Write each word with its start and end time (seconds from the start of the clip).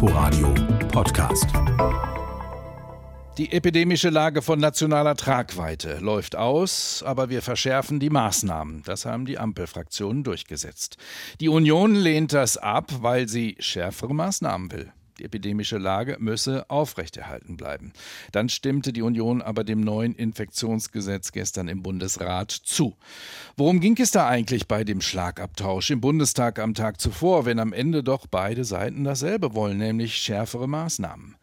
Inforadio 0.00 0.54
Podcast. 0.92 1.48
Die 3.36 3.50
epidemische 3.50 4.10
Lage 4.10 4.42
von 4.42 4.60
nationaler 4.60 5.16
Tragweite 5.16 5.98
läuft 5.98 6.36
aus, 6.36 7.02
aber 7.04 7.30
wir 7.30 7.42
verschärfen 7.42 7.98
die 7.98 8.08
Maßnahmen. 8.08 8.84
Das 8.84 9.06
haben 9.06 9.26
die 9.26 9.38
Ampelfraktionen 9.38 10.22
durchgesetzt. 10.22 10.98
Die 11.40 11.48
Union 11.48 11.96
lehnt 11.96 12.32
das 12.32 12.56
ab, 12.58 12.92
weil 13.00 13.26
sie 13.26 13.56
schärfere 13.58 14.14
Maßnahmen 14.14 14.70
will. 14.70 14.92
Die 15.18 15.24
epidemische 15.24 15.78
Lage 15.78 16.16
müsse 16.20 16.68
aufrechterhalten 16.70 17.56
bleiben. 17.56 17.92
Dann 18.32 18.48
stimmte 18.48 18.92
die 18.92 19.02
Union 19.02 19.42
aber 19.42 19.64
dem 19.64 19.80
neuen 19.80 20.14
Infektionsgesetz 20.14 21.32
gestern 21.32 21.68
im 21.68 21.82
Bundesrat 21.82 22.50
zu. 22.50 22.96
Worum 23.56 23.80
ging 23.80 23.96
es 23.98 24.10
da 24.12 24.28
eigentlich 24.28 24.68
bei 24.68 24.84
dem 24.84 25.00
Schlagabtausch 25.00 25.90
im 25.90 26.00
Bundestag 26.00 26.58
am 26.58 26.74
Tag 26.74 27.00
zuvor, 27.00 27.46
wenn 27.46 27.58
am 27.58 27.72
Ende 27.72 28.04
doch 28.04 28.26
beide 28.26 28.64
Seiten 28.64 29.04
dasselbe 29.04 29.54
wollen, 29.54 29.78
nämlich 29.78 30.14
schärfere 30.16 30.68
Maßnahmen? 30.68 31.36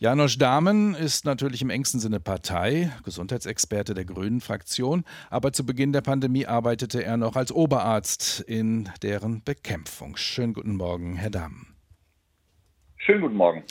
Janosch 0.00 0.38
Dahmen 0.38 0.94
ist 0.94 1.24
natürlich 1.24 1.60
im 1.60 1.70
engsten 1.70 1.98
Sinne 1.98 2.20
Partei, 2.20 2.92
Gesundheitsexperte 3.02 3.94
der 3.94 4.04
Grünen 4.04 4.40
Fraktion, 4.40 5.02
aber 5.28 5.52
zu 5.52 5.66
Beginn 5.66 5.92
der 5.92 6.02
Pandemie 6.02 6.46
arbeitete 6.46 7.02
er 7.02 7.16
noch 7.16 7.34
als 7.34 7.50
Oberarzt 7.50 8.38
in 8.46 8.88
deren 9.02 9.42
Bekämpfung. 9.42 10.16
Schönen 10.16 10.54
guten 10.54 10.76
Morgen, 10.76 11.16
Herr 11.16 11.30
Dahmen. 11.30 11.77
Schönen 13.08 13.22
guten 13.22 13.36
Morgen. 13.36 13.64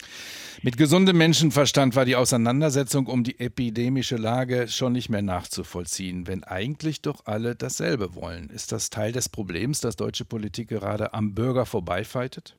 Mit 0.64 0.76
gesundem 0.76 1.16
Menschenverstand 1.16 1.94
war 1.94 2.04
die 2.04 2.16
Auseinandersetzung 2.16 3.06
um 3.06 3.22
die 3.22 3.38
epidemische 3.38 4.16
Lage 4.16 4.66
schon 4.66 4.92
nicht 4.92 5.10
mehr 5.10 5.22
nachzuvollziehen, 5.22 6.26
wenn 6.26 6.42
eigentlich 6.42 7.02
doch 7.02 7.24
alle 7.24 7.54
dasselbe 7.54 8.16
wollen. 8.16 8.50
Ist 8.50 8.72
das 8.72 8.90
Teil 8.90 9.12
des 9.12 9.28
Problems, 9.28 9.80
dass 9.80 9.94
deutsche 9.94 10.24
Politik 10.24 10.66
gerade 10.66 11.14
am 11.14 11.36
Bürger 11.36 11.66
vorbeifeitet? 11.66 12.56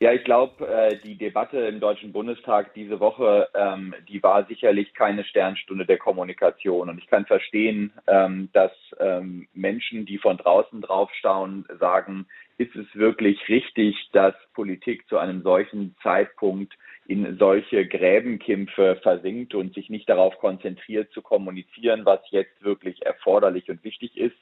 Ja, 0.00 0.12
ich 0.12 0.24
glaube, 0.24 0.66
äh, 0.66 0.98
die 1.04 1.16
Debatte 1.16 1.60
im 1.60 1.78
Deutschen 1.78 2.12
Bundestag 2.12 2.74
diese 2.74 2.98
Woche, 2.98 3.48
ähm, 3.54 3.94
die 4.08 4.20
war 4.22 4.44
sicherlich 4.46 4.92
keine 4.94 5.24
Sternstunde 5.24 5.86
der 5.86 5.98
Kommunikation. 5.98 6.90
Und 6.90 6.98
ich 6.98 7.06
kann 7.06 7.24
verstehen, 7.24 7.92
ähm, 8.08 8.48
dass 8.52 8.72
ähm, 8.98 9.46
Menschen, 9.54 10.04
die 10.04 10.18
von 10.18 10.36
draußen 10.36 10.80
draufschauen, 10.82 11.64
sagen, 11.78 12.26
ist 12.58 12.74
es 12.76 12.86
wirklich 12.94 13.48
richtig, 13.48 13.96
dass 14.12 14.34
Politik 14.54 15.08
zu 15.08 15.18
einem 15.18 15.42
solchen 15.42 15.96
Zeitpunkt 16.02 16.74
in 17.06 17.36
solche 17.38 17.86
Gräbenkämpfe 17.86 18.96
versinkt 19.02 19.54
und 19.54 19.74
sich 19.74 19.90
nicht 19.90 20.08
darauf 20.08 20.38
konzentriert 20.38 21.10
zu 21.12 21.20
kommunizieren, 21.20 22.04
was 22.04 22.20
jetzt 22.30 22.62
wirklich 22.62 23.04
erforderlich 23.04 23.68
und 23.68 23.84
wichtig 23.84 24.16
ist. 24.16 24.36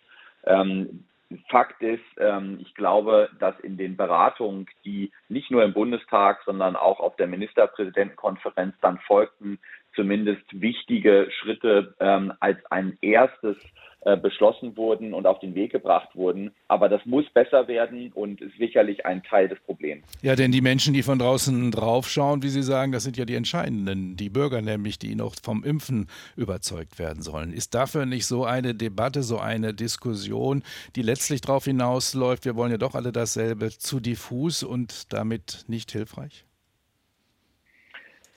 Ähm, 0.45 1.05
Fakt 1.49 1.83
ist, 1.83 2.05
ähm, 2.19 2.59
ich 2.61 2.75
glaube, 2.75 3.31
dass 3.39 3.59
in 3.61 3.77
den 3.77 3.97
Beratungen, 3.97 4.67
die 4.85 5.11
nicht 5.29 5.51
nur 5.51 5.65
im 5.65 5.73
Bundestag, 5.73 6.43
sondern 6.45 6.77
auch 6.77 7.01
auf 7.01 7.17
der 7.17 7.27
Ministerpräsidentenkonferenz 7.27 8.75
dann 8.81 8.99
folgten, 8.99 9.59
zumindest 9.95 10.43
wichtige 10.53 11.29
Schritte 11.41 11.95
ähm, 12.01 12.33
als 12.41 12.59
ein 12.71 12.97
erstes 13.01 13.57
äh, 14.05 14.17
beschlossen 14.17 14.77
wurden 14.77 15.15
und 15.15 15.27
auf 15.27 15.39
den 15.39 15.55
Weg 15.55 15.71
gebracht 15.71 16.17
wurden. 16.17 16.51
Aber 16.67 16.89
das 16.89 17.07
muss 17.07 17.25
besser 17.31 17.69
werden 17.69 18.11
und 18.13 18.41
ist 18.41 18.59
sicherlich 18.59 19.07
ein 19.07 19.23
Teil 19.23 19.47
des 19.49 19.61
Problems. 19.61 20.05
Ja, 20.23 20.35
denn 20.35 20.51
die 20.51 20.61
Menschen, 20.61 20.93
die 20.93 21.05
von 21.05 21.21
draußen 21.21 21.71
draufschauen, 21.71 22.43
wie 22.43 22.49
Sie 22.49 22.65
sagen, 22.65 22.91
das 22.91 23.05
sind 23.05 23.17
ja 23.17 23.25
die 23.25 23.37
Entscheidenden, 23.37 24.17
die 24.17 24.29
Bürger 24.29 24.61
nämlich, 24.61 24.99
die 24.99 25.15
noch 25.15 25.37
vom 25.41 25.63
Impfen 25.63 26.09
überzeugt 26.35 26.99
werden 26.99 27.23
sollen. 27.23 27.53
Ist 27.53 27.77
dafür 27.77 28.05
nicht 28.05 28.27
so 28.27 28.45
eine 28.45 28.75
Debatte, 28.75 29.23
so 29.23 29.39
eine 29.39 29.73
Diskussion, 29.73 30.65
die 30.97 31.03
letztlich 31.03 31.41
darauf 31.41 31.67
hinausläuft, 31.67 32.45
wir 32.45 32.57
wollen 32.57 32.73
ja 32.73 32.79
doch 32.79 32.97
alle 32.97 33.13
dasselbe, 33.13 33.71
zu 33.71 34.01
diffus 34.01 34.65
und 34.65 35.13
damit 35.13 35.65
nicht 35.69 35.93
hilfreich? 35.93 36.45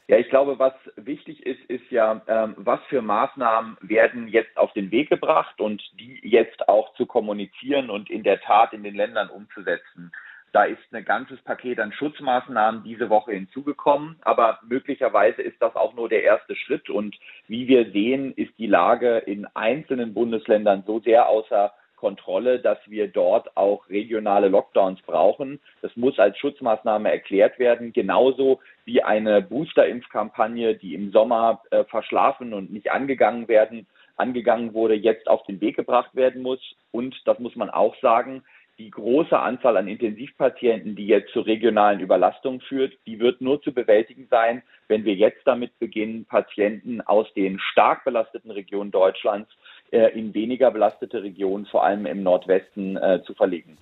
Ja, 0.07 0.17
ich 0.17 0.29
glaube, 0.29 0.59
was 0.59 0.73
wichtig 0.97 1.43
ist, 1.45 1.63
ist 1.65 1.89
ja, 1.89 2.21
ähm, 2.27 2.53
was 2.57 2.79
für 2.89 3.01
Maßnahmen 3.01 3.77
werden 3.81 4.27
jetzt 4.27 4.55
auf 4.55 4.71
den 4.73 4.91
Weg 4.91 5.09
gebracht 5.09 5.59
und 5.59 5.81
die 5.99 6.19
jetzt 6.21 6.69
auch 6.69 6.93
zu 6.93 7.07
kommunizieren 7.07 7.89
und 7.89 8.11
in 8.11 8.21
der 8.21 8.39
Tat 8.41 8.73
in 8.73 8.83
den 8.83 8.93
Ländern 8.93 9.29
umzusetzen. 9.29 10.11
Da 10.51 10.63
ist 10.63 10.79
ein 10.93 11.03
ganzes 11.03 11.41
Paket 11.41 11.79
an 11.79 11.91
Schutzmaßnahmen 11.91 12.83
diese 12.83 13.09
Woche 13.09 13.33
hinzugekommen, 13.33 14.17
aber 14.21 14.59
möglicherweise 14.63 15.41
ist 15.41 15.59
das 15.59 15.75
auch 15.75 15.95
nur 15.95 16.07
der 16.07 16.23
erste 16.23 16.55
Schritt. 16.55 16.89
Und 16.89 17.17
wie 17.47 17.67
wir 17.67 17.91
sehen, 17.91 18.31
ist 18.35 18.57
die 18.59 18.67
Lage 18.67 19.17
in 19.17 19.47
einzelnen 19.55 20.13
Bundesländern 20.13 20.83
so 20.85 20.99
sehr 20.99 21.27
außer 21.27 21.73
Kontrolle, 22.05 22.59
dass 22.59 22.77
wir 22.85 23.07
dort 23.07 23.57
auch 23.57 23.89
regionale 23.89 24.47
Lockdowns 24.47 25.01
brauchen. 25.01 25.59
Das 25.81 25.95
muss 25.95 26.19
als 26.19 26.37
Schutzmaßnahme 26.37 27.09
erklärt 27.09 27.57
werden, 27.57 27.93
genauso 27.93 28.59
wie 28.83 29.01
eine 29.01 29.41
Booster-Impfkampagne, 29.41 30.75
die 30.75 30.93
im 30.93 31.11
Sommer 31.11 31.63
äh, 31.71 31.83
verschlafen 31.85 32.53
und 32.53 32.71
nicht 32.71 32.91
angegangen 32.91 33.47
werden, 33.47 33.87
angegangen 34.17 34.75
wurde, 34.75 34.93
jetzt 34.93 35.27
auf 35.27 35.41
den 35.47 35.59
Weg 35.61 35.77
gebracht 35.77 36.13
werden 36.13 36.43
muss. 36.43 36.59
Und 36.91 37.15
das 37.25 37.39
muss 37.39 37.55
man 37.55 37.71
auch 37.71 37.95
sagen, 38.03 38.43
die 38.77 38.91
große 38.91 39.39
Anzahl 39.39 39.75
an 39.75 39.87
Intensivpatienten, 39.87 40.95
die 40.95 41.07
jetzt 41.07 41.31
zur 41.33 41.47
regionalen 41.47 42.01
Überlastung 42.01 42.61
führt, 42.61 42.93
die 43.07 43.19
wird 43.19 43.41
nur 43.41 43.63
zu 43.63 43.73
bewältigen 43.73 44.27
sein, 44.29 44.61
wenn 44.87 45.05
wir 45.05 45.15
jetzt 45.15 45.41
damit 45.45 45.79
beginnen, 45.79 46.25
Patienten 46.25 47.01
aus 47.01 47.33
den 47.33 47.57
stark 47.59 48.03
belasteten 48.03 48.51
Regionen 48.51 48.91
Deutschlands 48.91 49.49
in 49.91 50.33
weniger 50.33 50.71
belastete 50.71 51.23
Regionen, 51.23 51.65
vor 51.65 51.83
allem 51.83 52.05
im 52.05 52.23
Nordwesten, 52.23 52.97
äh, 52.97 53.21
zu 53.25 53.33
verlegen. 53.33 53.77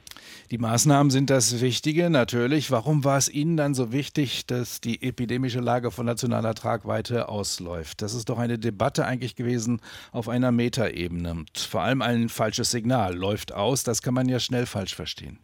Die 0.51 0.57
Maßnahmen 0.57 1.09
sind 1.09 1.29
das 1.29 1.61
Wichtige, 1.61 2.09
natürlich. 2.09 2.69
Warum 2.69 3.03
war 3.03 3.17
es 3.17 3.33
Ihnen 3.33 3.57
dann 3.57 3.73
so 3.73 3.91
wichtig, 3.91 4.45
dass 4.45 4.81
die 4.81 5.01
epidemische 5.01 5.59
Lage 5.59 5.89
von 5.89 6.05
nationaler 6.05 6.53
Tragweite 6.53 7.29
ausläuft? 7.29 8.01
Das 8.01 8.13
ist 8.13 8.29
doch 8.29 8.37
eine 8.37 8.59
Debatte 8.59 9.05
eigentlich 9.05 9.35
gewesen 9.35 9.81
auf 10.11 10.29
einer 10.29 10.51
Metaebene. 10.51 11.45
vor 11.57 11.81
allem 11.81 12.01
ein 12.01 12.29
falsches 12.29 12.71
Signal. 12.71 13.15
Läuft 13.15 13.53
aus, 13.53 13.83
das 13.83 14.01
kann 14.01 14.13
man 14.13 14.29
ja 14.29 14.39
schnell 14.39 14.65
falsch 14.65 14.95
verstehen. 14.95 15.39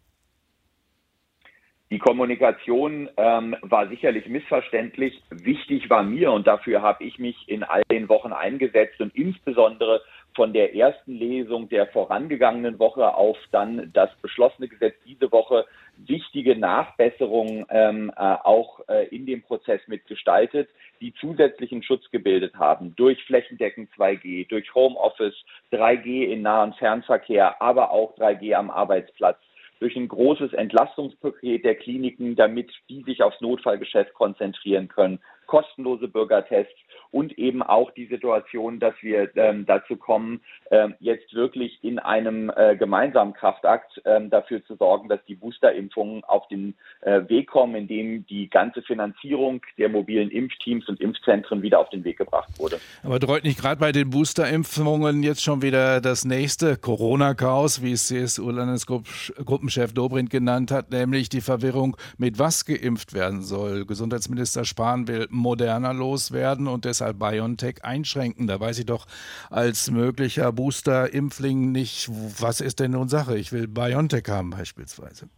Die 1.91 1.97
Kommunikation 1.97 3.09
ähm, 3.17 3.55
war 3.61 3.87
sicherlich 3.87 4.27
missverständlich. 4.27 5.23
Wichtig 5.31 5.89
war 5.89 6.03
mir 6.03 6.31
und 6.31 6.45
dafür 6.45 6.83
habe 6.83 7.03
ich 7.03 7.17
mich 7.17 7.35
in 7.47 7.63
all 7.63 7.81
den 7.91 8.07
Wochen 8.09 8.31
eingesetzt 8.31 9.01
und 9.01 9.15
insbesondere 9.15 10.01
von 10.39 10.53
der 10.53 10.73
ersten 10.73 11.15
Lesung 11.15 11.67
der 11.67 11.87
vorangegangenen 11.87 12.79
Woche 12.79 13.13
auf 13.13 13.35
dann 13.51 13.91
das 13.91 14.09
beschlossene 14.21 14.69
Gesetz 14.69 14.95
diese 15.05 15.33
Woche 15.33 15.65
wichtige 15.97 16.55
Nachbesserungen 16.55 17.65
ähm, 17.69 18.09
äh, 18.15 18.21
auch 18.21 18.79
äh, 18.87 19.09
in 19.13 19.25
dem 19.25 19.41
Prozess 19.41 19.81
mitgestaltet, 19.87 20.69
die 21.01 21.13
zusätzlichen 21.15 21.83
Schutz 21.83 22.09
gebildet 22.09 22.55
haben 22.55 22.95
durch 22.95 23.21
flächendeckend 23.25 23.89
2G, 23.97 24.47
durch 24.47 24.73
Homeoffice, 24.73 25.35
3G 25.73 26.31
in 26.31 26.41
Nah- 26.41 26.63
und 26.63 26.77
Fernverkehr, 26.77 27.61
aber 27.61 27.91
auch 27.91 28.15
3G 28.15 28.53
am 28.53 28.69
Arbeitsplatz 28.69 29.39
durch 29.81 29.97
ein 29.97 30.07
großes 30.07 30.53
Entlastungspaket 30.53 31.65
der 31.65 31.75
Kliniken, 31.75 32.37
damit 32.37 32.71
die 32.89 33.03
sich 33.03 33.23
aufs 33.23 33.41
Notfallgeschäft 33.41 34.13
konzentrieren 34.13 34.87
können, 34.87 35.19
kostenlose 35.47 36.07
Bürgertests 36.07 36.79
und 37.11 37.37
eben 37.37 37.63
auch 37.63 37.91
die 37.91 38.05
Situation, 38.05 38.79
dass 38.79 38.93
wir 39.01 39.35
ähm, 39.35 39.65
dazu 39.65 39.95
kommen, 39.97 40.41
ähm, 40.71 40.93
jetzt 40.99 41.33
wirklich 41.33 41.79
in 41.81 41.97
einem 41.97 42.51
äh, 42.55 42.75
gemeinsamen 42.75 43.33
Kraftakt 43.33 43.99
ähm, 44.05 44.29
dafür 44.29 44.63
zu 44.65 44.75
sorgen, 44.75 45.09
dass 45.09 45.19
die 45.27 45.35
Boosterimpfungen 45.35 46.23
auf 46.23 46.47
den 46.49 46.75
äh, 47.01 47.21
Weg 47.27 47.47
kommen, 47.47 47.75
indem 47.75 48.25
die 48.27 48.49
ganze 48.49 48.81
Finanzierung 48.83 49.61
der 49.77 49.89
mobilen 49.89 50.29
Impfteams 50.29 50.87
und 50.87 51.01
Impfzentren 51.01 51.61
wieder 51.61 51.79
auf 51.79 51.89
den 51.89 52.03
Weg 52.03 52.17
gebracht 52.17 52.49
wurde. 52.59 52.79
Aber 53.03 53.19
droht 53.19 53.43
nicht 53.43 53.59
gerade 53.59 53.79
bei 53.79 53.91
den 53.91 54.11
Boosterimpfungen 54.11 55.23
jetzt 55.23 55.43
schon 55.43 55.61
wieder 55.61 56.01
das 56.01 56.25
nächste 56.25 56.77
Corona-Chaos, 56.77 57.81
wie 57.81 57.93
es 57.93 58.07
CSU-Landesgruppenchef 58.07 59.93
Dobrindt 59.93 60.29
genannt 60.29 60.71
hat, 60.71 60.91
nämlich 60.91 61.29
die 61.29 61.41
Verwirrung, 61.41 61.97
mit 62.17 62.37
was 62.37 62.65
geimpft 62.65 63.13
werden 63.13 63.41
soll. 63.41 63.85
Gesundheitsminister 63.85 64.63
Spahn 64.65 65.07
will 65.07 65.27
moderner 65.31 65.93
loswerden 65.93 66.67
und 66.67 66.85
deshalb 66.85 66.98
deshalb 66.99 67.19
BioNTech 67.19 67.83
einschränken. 67.83 68.47
Da 68.47 68.59
weiß 68.59 68.79
ich 68.79 68.85
doch 68.85 69.07
als 69.49 69.89
möglicher 69.89 70.51
Booster-Impfling 70.51 71.71
nicht, 71.71 72.09
was 72.09 72.61
ist 72.61 72.79
denn 72.79 72.91
nun 72.91 73.09
Sache? 73.09 73.37
Ich 73.37 73.51
will 73.51 73.67
BioNTech 73.67 74.27
haben 74.27 74.49
beispielsweise. 74.49 75.29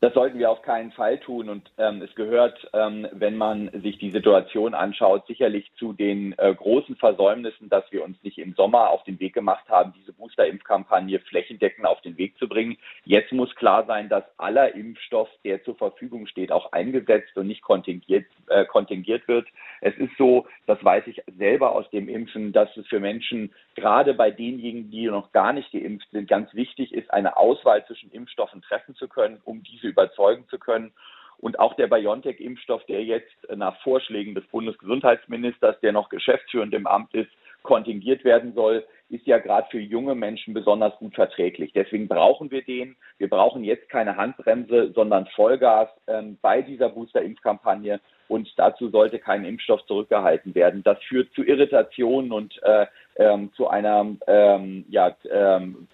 Das 0.00 0.14
sollten 0.14 0.38
wir 0.38 0.50
auf 0.50 0.62
keinen 0.62 0.92
Fall 0.92 1.18
tun. 1.18 1.50
Und 1.50 1.70
ähm, 1.76 2.00
es 2.00 2.14
gehört, 2.14 2.70
ähm, 2.72 3.06
wenn 3.12 3.36
man 3.36 3.70
sich 3.82 3.98
die 3.98 4.10
Situation 4.10 4.72
anschaut, 4.72 5.26
sicherlich 5.26 5.70
zu 5.78 5.92
den 5.92 6.34
äh, 6.38 6.54
großen 6.54 6.96
Versäumnissen, 6.96 7.68
dass 7.68 7.84
wir 7.92 8.02
uns 8.02 8.16
nicht 8.22 8.38
im 8.38 8.54
Sommer 8.54 8.88
auf 8.88 9.04
den 9.04 9.20
Weg 9.20 9.34
gemacht 9.34 9.68
haben, 9.68 9.92
diese 9.98 10.14
Booster-Impfkampagne 10.14 11.20
flächendeckend 11.20 11.86
auf 11.86 12.00
den 12.00 12.16
Weg 12.16 12.38
zu 12.38 12.48
bringen. 12.48 12.78
Jetzt 13.04 13.32
muss 13.32 13.54
klar 13.56 13.84
sein, 13.84 14.08
dass 14.08 14.24
aller 14.38 14.74
Impfstoff, 14.74 15.28
der 15.44 15.62
zur 15.64 15.76
Verfügung 15.76 16.26
steht, 16.26 16.50
auch 16.50 16.72
eingesetzt 16.72 17.36
und 17.36 17.46
nicht 17.46 17.62
kontingiert, 17.62 18.24
äh, 18.48 18.64
kontingiert 18.64 19.28
wird. 19.28 19.48
Es 19.82 19.94
ist 19.98 20.16
so, 20.16 20.46
weiß 20.90 21.06
ich 21.06 21.22
selber 21.38 21.70
aus 21.76 21.88
dem 21.90 22.08
Impfen, 22.08 22.52
dass 22.52 22.76
es 22.76 22.84
für 22.88 22.98
Menschen, 22.98 23.52
gerade 23.76 24.12
bei 24.12 24.32
denjenigen, 24.32 24.90
die 24.90 25.06
noch 25.06 25.30
gar 25.30 25.52
nicht 25.52 25.70
geimpft 25.70 26.10
sind, 26.10 26.28
ganz 26.28 26.52
wichtig 26.52 26.92
ist, 26.92 27.12
eine 27.12 27.36
Auswahl 27.36 27.86
zwischen 27.86 28.10
Impfstoffen 28.10 28.60
treffen 28.62 28.96
zu 28.96 29.06
können, 29.06 29.40
um 29.44 29.62
diese 29.62 29.86
überzeugen 29.86 30.48
zu 30.48 30.58
können. 30.58 30.92
Und 31.38 31.60
auch 31.60 31.74
der 31.74 31.86
BioNTech-Impfstoff, 31.86 32.84
der 32.86 33.04
jetzt 33.04 33.32
nach 33.54 33.80
Vorschlägen 33.82 34.34
des 34.34 34.44
Bundesgesundheitsministers, 34.48 35.78
der 35.78 35.92
noch 35.92 36.08
geschäftsführend 36.08 36.74
im 36.74 36.88
Amt 36.88 37.14
ist, 37.14 37.30
kontingiert 37.62 38.24
werden 38.24 38.54
soll, 38.54 38.84
ist 39.10 39.26
ja 39.26 39.38
gerade 39.38 39.66
für 39.70 39.80
junge 39.80 40.14
Menschen 40.14 40.54
besonders 40.54 40.96
gut 40.98 41.14
verträglich. 41.14 41.72
Deswegen 41.74 42.06
brauchen 42.06 42.50
wir 42.50 42.62
den. 42.62 42.96
Wir 43.18 43.28
brauchen 43.28 43.64
jetzt 43.64 43.88
keine 43.88 44.16
Handbremse, 44.16 44.92
sondern 44.94 45.26
Vollgas 45.34 45.88
ähm, 46.06 46.38
bei 46.40 46.62
dieser 46.62 46.88
Booster-Impfkampagne. 46.90 48.00
Und 48.28 48.48
dazu 48.56 48.88
sollte 48.90 49.18
kein 49.18 49.44
Impfstoff 49.44 49.84
zurückgehalten 49.86 50.54
werden. 50.54 50.84
Das 50.84 50.98
führt 51.02 51.32
zu 51.34 51.42
Irritationen 51.42 52.30
und 52.30 52.62
äh, 52.62 52.86
ähm, 53.16 53.52
zu 53.56 53.68
einer 53.68 54.06
ähm, 54.28 54.84
ja, 54.88 55.16
ähm, 55.28 55.88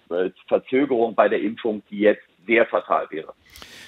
Verzögerung 0.47 1.15
bei 1.15 1.27
der 1.27 1.41
Impfung, 1.41 1.81
die 1.89 1.99
jetzt 1.99 2.23
sehr 2.45 2.67
fatal 2.67 3.07
wäre. 3.09 3.33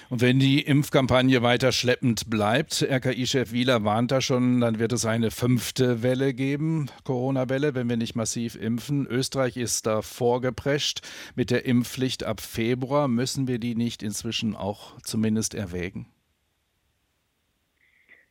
Und 0.09 0.21
wenn 0.21 0.39
die 0.39 0.61
Impfkampagne 0.61 1.43
weiter 1.43 1.71
schleppend 1.71 2.31
bleibt, 2.31 2.81
RKI-Chef 2.81 3.51
Wieler 3.51 3.83
warnt 3.83 4.09
da 4.09 4.21
schon, 4.21 4.59
dann 4.59 4.79
wird 4.79 4.91
es 4.91 5.05
eine 5.05 5.29
fünfte 5.29 6.01
Welle 6.01 6.33
geben, 6.33 6.87
Corona-Welle, 7.03 7.75
wenn 7.75 7.87
wir 7.87 7.97
nicht 7.97 8.15
massiv 8.15 8.55
impfen. 8.55 9.05
Österreich 9.05 9.55
ist 9.55 9.85
da 9.85 10.01
vorgeprescht 10.01 11.01
mit 11.35 11.51
der 11.51 11.65
Impfpflicht 11.65 12.23
ab 12.23 12.41
Februar. 12.41 13.07
Müssen 13.07 13.47
wir 13.47 13.59
die 13.59 13.75
nicht 13.75 14.01
inzwischen 14.01 14.55
auch 14.55 14.99
zumindest 15.03 15.53
erwägen? 15.53 16.07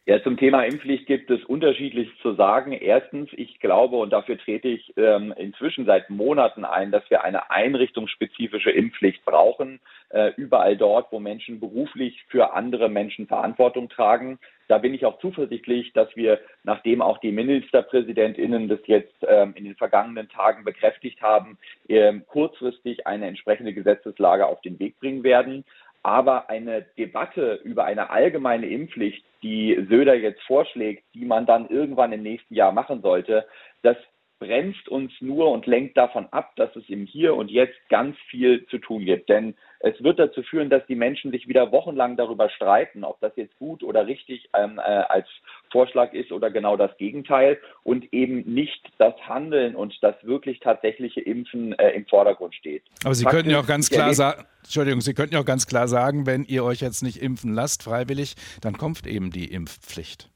Ja, 0.08 0.22
zum 0.22 0.38
Thema 0.38 0.62
Impfpflicht 0.64 1.05
gibt 1.05 1.31
es 1.31 1.44
unterschiedliches 1.44 2.16
zu 2.22 2.32
sagen. 2.32 2.72
Erstens, 2.72 3.28
ich 3.34 3.60
glaube, 3.60 3.96
und 3.96 4.10
dafür 4.10 4.38
trete 4.38 4.66
ich 4.66 4.94
ähm, 4.96 5.34
inzwischen 5.37 5.84
seit 5.84 6.08
Monaten 6.08 6.64
ein, 6.64 6.90
dass 6.90 7.02
wir 7.10 7.25
eine 7.25 7.50
einrichtungsspezifische 7.50 8.70
Impfpflicht 8.70 9.22
brauchen, 9.26 9.81
äh, 10.08 10.32
überall 10.38 10.78
dort, 10.78 11.12
wo 11.12 11.20
Menschen 11.20 11.60
beruflich 11.60 12.25
für 12.28 12.55
andere 12.55 12.88
Menschen 12.88 13.26
Verantwortung 13.26 13.90
tragen. 13.90 14.38
Da 14.66 14.78
bin 14.78 14.94
ich 14.94 15.05
auch 15.05 15.19
zuversichtlich, 15.19 15.93
dass 15.93 16.08
wir, 16.16 16.40
nachdem 16.64 17.02
auch 17.02 17.19
die 17.19 17.32
Ministerpräsidentinnen 17.32 18.66
das 18.66 18.81
jetzt 18.87 19.14
ähm, 19.26 19.52
in 19.56 19.64
den 19.64 19.76
vergangenen 19.76 20.31
Tagen 20.31 20.64
bekräftigt 20.64 21.20
haben, 21.20 21.58
ähm, 21.87 22.25
kurzfristig 22.26 23.06
eine 23.06 23.26
entsprechende 23.26 23.75
Gesetzeslage 23.75 24.46
auf 24.46 24.62
den 24.62 24.78
Weg 24.78 24.99
bringen 25.00 25.22
werden. 25.22 25.66
Aber 26.03 26.49
eine 26.49 26.83
Debatte 26.97 27.61
über 27.65 27.85
eine 27.85 28.11
allgemeine 28.11 28.67
Impfpflicht, 28.67 29.25
die 29.43 29.87
Söder 29.89 30.15
jetzt 30.15 30.43
vorschlägt, 30.43 31.05
die 31.15 31.25
man 31.25 31.47
dann 31.47 31.69
irgendwann 31.69 32.12
im 32.12 32.23
nächsten 32.23 32.55
Jahr 32.55 32.73
machen 32.73 33.03
sollte, 33.03 33.47
das 33.83 33.97
bremst 34.39 34.89
uns 34.89 35.12
nur 35.21 35.50
und 35.50 35.67
lenkt 35.67 35.97
davon 35.97 36.27
ab, 36.31 36.55
dass 36.56 36.75
es 36.77 36.89
im 36.89 37.06
Hier 37.06 37.35
und 37.35 37.50
Jetzt 37.50 37.79
ganz 37.89 38.17
viel 38.31 38.67
zu 38.67 38.79
tun 38.79 39.05
gibt. 39.05 39.29
Denn 39.29 39.55
es 39.80 40.02
wird 40.02 40.19
dazu 40.19 40.42
führen, 40.42 40.70
dass 40.70 40.84
die 40.86 40.96
Menschen 40.96 41.30
sich 41.30 41.46
wieder 41.46 41.70
wochenlang 41.70 42.16
darüber 42.16 42.50
streiten, 42.50 43.04
ob 43.04 43.20
das 43.20 43.32
jetzt 43.36 43.56
gut 43.58 43.82
oder 43.82 44.06
richtig 44.06 44.48
ähm, 44.56 44.78
äh, 44.78 44.82
als 44.82 45.26
Vorschlag 45.70 46.12
ist 46.14 46.32
oder 46.32 46.50
genau 46.50 46.76
das 46.76 46.96
Gegenteil 46.96 47.58
und 47.84 48.12
eben 48.12 48.40
nicht 48.52 48.84
das 48.98 49.14
Handeln 49.28 49.76
und 49.76 49.94
das 50.02 50.14
wirklich 50.22 50.60
tatsächliche 50.60 51.20
Impfen 51.20 51.78
äh, 51.78 51.90
im 51.90 52.06
Vordergrund 52.06 52.54
steht. 52.54 52.82
Aber 53.04 53.14
Sie 53.14 53.25
könnten 53.25 53.50
ja 53.50 53.60
auch 53.60 53.66
ganz 53.66 53.88
klar 53.90 54.12
sagen, 54.14 54.44
Entschuldigung, 54.64 55.00
Sie 55.00 55.14
könnten 55.14 55.34
ja 55.34 55.40
auch 55.40 55.46
ganz 55.46 55.66
klar 55.66 55.86
sagen, 55.86 56.26
wenn 56.26 56.44
ihr 56.44 56.64
euch 56.64 56.80
jetzt 56.80 57.02
nicht 57.02 57.22
impfen 57.22 57.54
lasst, 57.54 57.84
freiwillig, 57.84 58.34
dann 58.60 58.76
kommt 58.76 59.06
eben 59.06 59.30
die 59.30 59.52
Impfpflicht. 59.52 60.28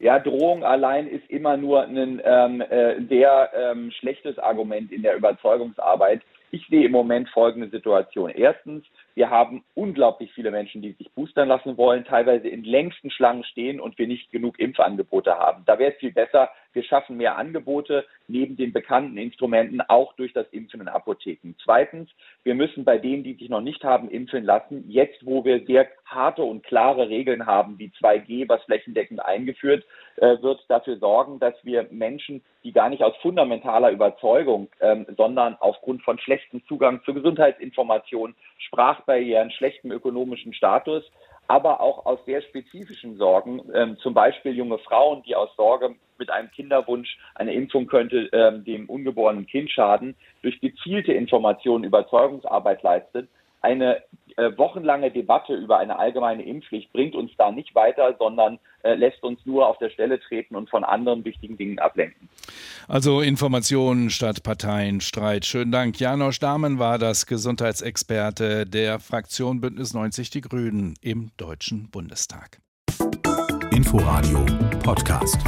Ja, 0.00 0.20
Drohung 0.20 0.62
allein 0.62 1.08
ist 1.08 1.28
immer 1.28 1.56
nur 1.56 1.82
ein 1.82 2.22
ähm, 2.24 2.60
äh, 2.60 3.02
sehr 3.08 3.50
ähm, 3.52 3.90
schlechtes 3.90 4.38
Argument 4.38 4.92
in 4.92 5.02
der 5.02 5.16
Überzeugungsarbeit. 5.16 6.22
Ich 6.50 6.66
sehe 6.68 6.86
im 6.86 6.92
Moment 6.92 7.28
folgende 7.28 7.68
Situation. 7.68 8.30
Erstens, 8.30 8.84
wir 9.14 9.28
haben 9.28 9.64
unglaublich 9.74 10.32
viele 10.32 10.50
Menschen, 10.50 10.80
die 10.80 10.92
sich 10.92 11.10
boostern 11.12 11.48
lassen 11.48 11.76
wollen, 11.76 12.04
teilweise 12.04 12.48
in 12.48 12.64
längsten 12.64 13.10
Schlangen 13.10 13.44
stehen 13.44 13.80
und 13.80 13.98
wir 13.98 14.06
nicht 14.06 14.30
genug 14.30 14.58
Impfangebote 14.58 15.34
haben. 15.36 15.64
Da 15.66 15.78
wäre 15.78 15.92
es 15.92 15.98
viel 15.98 16.12
besser, 16.12 16.48
wir 16.72 16.82
schaffen 16.84 17.16
mehr 17.16 17.36
Angebote 17.36 18.04
neben 18.26 18.56
den 18.56 18.72
bekannten 18.72 19.16
Instrumenten 19.16 19.80
auch 19.80 20.14
durch 20.14 20.32
das 20.32 20.46
Impfen 20.50 20.80
in 20.80 20.88
Apotheken. 20.88 21.54
Zweitens, 21.64 22.10
wir 22.44 22.54
müssen 22.54 22.84
bei 22.84 22.98
denen, 22.98 23.24
die 23.24 23.34
sich 23.34 23.48
noch 23.48 23.60
nicht 23.60 23.84
haben 23.84 24.10
impfen 24.10 24.44
lassen, 24.44 24.84
jetzt 24.88 25.24
wo 25.24 25.44
wir 25.44 25.64
sehr 25.66 25.88
harte 26.04 26.42
und 26.42 26.62
klare 26.62 27.08
Regeln 27.08 27.46
haben, 27.46 27.78
wie 27.78 27.90
2G, 28.00 28.48
was 28.48 28.62
flächendeckend 28.64 29.24
eingeführt 29.24 29.84
äh, 30.16 30.40
wird, 30.42 30.64
dafür 30.68 30.98
sorgen, 30.98 31.38
dass 31.38 31.54
wir 31.62 31.86
Menschen, 31.90 32.42
die 32.64 32.72
gar 32.72 32.88
nicht 32.88 33.02
aus 33.02 33.16
fundamentaler 33.22 33.90
Überzeugung, 33.90 34.68
ähm, 34.80 35.06
sondern 35.16 35.56
aufgrund 35.60 36.02
von 36.02 36.18
schlechtem 36.18 36.64
Zugang 36.66 37.02
zu 37.04 37.14
Gesundheitsinformationen, 37.14 38.36
Sprach 38.58 38.98
Sprachbarrieren, 38.98 39.50
schlechtem 39.50 39.90
ökonomischen 39.90 40.52
Status, 40.52 41.04
aber 41.46 41.80
auch 41.80 42.04
aus 42.06 42.18
sehr 42.26 42.42
spezifischen 42.42 43.16
Sorgen, 43.16 43.62
ähm, 43.74 43.96
zum 43.98 44.14
Beispiel 44.14 44.52
junge 44.52 44.78
Frauen, 44.78 45.22
die 45.22 45.34
aus 45.34 45.54
Sorge 45.56 45.94
mit 46.18 46.30
einem 46.30 46.50
Kinderwunsch, 46.50 47.18
eine 47.34 47.52
Impfung 47.52 47.86
könnte 47.86 48.28
ähm, 48.32 48.64
dem 48.64 48.88
ungeborenen 48.88 49.46
Kind 49.46 49.70
schaden, 49.70 50.14
durch 50.42 50.60
gezielte 50.60 51.12
Informationen 51.12 51.84
Überzeugungsarbeit 51.84 52.82
leistet. 52.82 53.28
Eine 53.60 54.02
äh, 54.36 54.56
wochenlange 54.56 55.10
Debatte 55.10 55.54
über 55.54 55.78
eine 55.78 55.98
allgemeine 55.98 56.44
Impfpflicht 56.44 56.92
bringt 56.92 57.16
uns 57.16 57.32
da 57.36 57.50
nicht 57.50 57.74
weiter, 57.74 58.14
sondern 58.18 58.60
äh, 58.82 58.94
lässt 58.94 59.22
uns 59.24 59.40
nur 59.44 59.66
auf 59.66 59.78
der 59.78 59.90
Stelle 59.90 60.20
treten 60.20 60.54
und 60.54 60.70
von 60.70 60.84
anderen 60.84 61.24
wichtigen 61.24 61.56
Dingen 61.56 61.80
ablenken. 61.80 62.28
Also 62.86 63.20
Informationen 63.20 64.10
statt 64.10 64.44
Parteienstreit. 64.44 65.44
Schönen 65.44 65.72
Dank. 65.72 65.98
Janosch 65.98 66.38
Dahmen 66.38 66.78
war 66.78 66.98
das 66.98 67.26
Gesundheitsexperte 67.26 68.64
der 68.64 69.00
Fraktion 69.00 69.60
Bündnis 69.60 69.92
90 69.92 70.30
Die 70.30 70.40
Grünen 70.40 70.94
im 71.02 71.30
Deutschen 71.36 71.90
Bundestag. 71.90 72.60
Inforadio 73.72 74.46
Podcast. 74.82 75.38